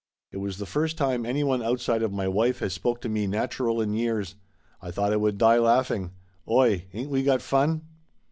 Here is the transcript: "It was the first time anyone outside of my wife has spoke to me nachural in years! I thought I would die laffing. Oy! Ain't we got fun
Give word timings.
"It 0.31 0.37
was 0.37 0.57
the 0.57 0.65
first 0.65 0.97
time 0.97 1.27
anyone 1.27 1.61
outside 1.61 2.01
of 2.01 2.11
my 2.11 2.27
wife 2.27 2.57
has 2.57 2.73
spoke 2.73 3.01
to 3.01 3.07
me 3.07 3.27
nachural 3.27 3.83
in 3.83 3.93
years! 3.93 4.33
I 4.81 4.89
thought 4.89 5.13
I 5.13 5.17
would 5.17 5.37
die 5.37 5.59
laffing. 5.59 6.09
Oy! 6.49 6.85
Ain't 6.91 7.11
we 7.11 7.21
got 7.21 7.43
fun 7.43 7.83